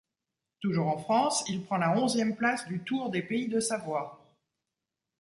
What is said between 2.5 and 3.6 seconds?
du Tour des Pays de